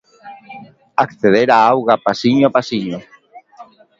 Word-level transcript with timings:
Acceder 1.05 1.47
á 1.57 1.59
auga 1.71 2.01
pasiño 2.05 2.45
a 2.49 2.53
pasiño. 2.57 2.97